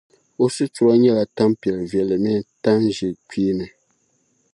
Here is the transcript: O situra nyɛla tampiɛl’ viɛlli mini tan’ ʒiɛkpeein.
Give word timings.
O 0.43 0.45
situra 0.57 0.93
nyɛla 1.01 1.23
tampiɛl’ 1.37 1.79
viɛlli 1.91 2.17
mini 2.23 2.41
tan’ 2.63 2.79
ʒiɛkpeein. 2.97 3.59